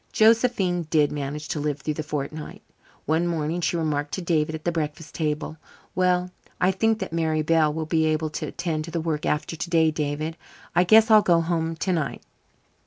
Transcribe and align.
Josephine 0.11 0.87
did 0.89 1.11
manage 1.11 1.47
to 1.49 1.59
live 1.59 1.79
through 1.81 1.93
that 1.93 2.01
fortnight. 2.05 2.63
One 3.05 3.27
morning 3.27 3.61
she 3.61 3.77
remarked 3.77 4.15
to 4.15 4.21
David 4.23 4.55
at 4.55 4.63
the 4.65 4.71
breakfast 4.71 5.13
table: 5.13 5.57
"Well, 5.93 6.31
I 6.59 6.71
think 6.71 6.97
that 6.97 7.13
Mary 7.13 7.43
Bell 7.43 7.71
will 7.71 7.85
be 7.85 8.07
able 8.07 8.31
to 8.31 8.47
attend 8.47 8.85
to 8.85 8.89
the 8.89 8.99
work 8.99 9.27
after 9.27 9.55
today, 9.55 9.91
David. 9.91 10.37
I 10.75 10.85
guess 10.85 11.11
I'll 11.11 11.21
go 11.21 11.39
home 11.41 11.75
tonight." 11.75 12.23